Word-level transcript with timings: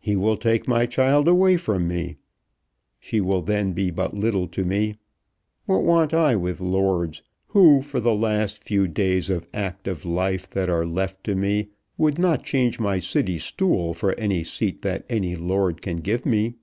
"He 0.00 0.16
will 0.16 0.38
take 0.38 0.66
my 0.66 0.86
child 0.86 1.28
away 1.28 1.58
from 1.58 1.86
me. 1.86 2.16
She 2.98 3.20
will 3.20 3.42
then 3.42 3.74
be 3.74 3.90
but 3.90 4.14
little 4.16 4.48
to 4.48 4.64
me. 4.64 4.96
What 5.66 5.82
want 5.82 6.14
I 6.14 6.34
with 6.34 6.62
lords, 6.62 7.22
who 7.48 7.82
for 7.82 8.00
the 8.00 8.58
few 8.58 8.88
days 8.88 9.28
of 9.28 9.46
active 9.52 10.06
life 10.06 10.48
that 10.48 10.70
are 10.70 10.86
left 10.86 11.22
to 11.24 11.34
me 11.34 11.72
would 11.98 12.18
not 12.18 12.42
change 12.42 12.80
my 12.80 13.00
City 13.00 13.38
stool 13.38 13.92
for 13.92 14.14
any 14.18 14.44
seat 14.44 14.80
that 14.80 15.04
any 15.10 15.36
lord 15.36 15.82
can 15.82 15.98
give 15.98 16.24
me? 16.24 16.54